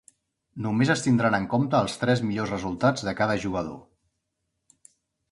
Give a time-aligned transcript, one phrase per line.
[0.65, 4.87] Només es tindran en compte els tres millors resultats de cada jugador.